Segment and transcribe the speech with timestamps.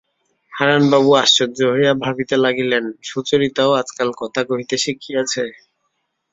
[0.53, 5.43] হারানবাবু আশ্চর্য হইয়া ভাবিতে লাগিলেন– সুচরিতাও আজকাল কথা কহিতে শিখিয়াছে!